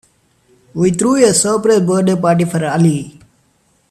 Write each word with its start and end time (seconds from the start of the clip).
We 0.73 0.89
threw 0.89 1.23
a 1.23 1.31
surprise 1.31 1.81
birthday 1.81 2.15
party 2.19 2.45
for 2.45 2.65
Ali. 2.65 3.19